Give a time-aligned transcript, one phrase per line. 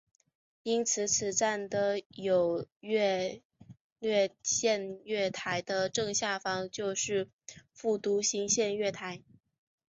[0.63, 3.39] 因此此站的有乐
[4.41, 7.29] 町线月台的正下方就是
[7.71, 9.21] 副都心线月台。